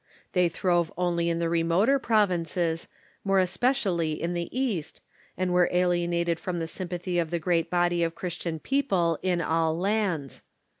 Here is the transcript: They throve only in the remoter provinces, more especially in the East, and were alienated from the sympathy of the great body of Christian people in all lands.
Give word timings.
They 0.33 0.49
throve 0.49 0.91
only 0.97 1.29
in 1.29 1.37
the 1.37 1.47
remoter 1.47 1.99
provinces, 1.99 2.87
more 3.23 3.37
especially 3.37 4.13
in 4.19 4.33
the 4.33 4.49
East, 4.51 4.99
and 5.37 5.53
were 5.53 5.69
alienated 5.71 6.39
from 6.39 6.57
the 6.57 6.65
sympathy 6.65 7.19
of 7.19 7.29
the 7.29 7.37
great 7.37 7.69
body 7.69 8.01
of 8.01 8.15
Christian 8.15 8.57
people 8.57 9.19
in 9.21 9.41
all 9.41 9.77
lands. 9.77 10.41